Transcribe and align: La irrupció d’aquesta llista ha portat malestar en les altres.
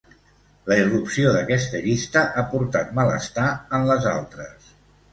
La 0.71 0.77
irrupció 0.83 1.33
d’aquesta 1.35 1.83
llista 1.85 2.25
ha 2.31 2.47
portat 2.57 2.99
malestar 3.03 3.49
en 3.81 3.89
les 3.95 4.13
altres. 4.19 4.77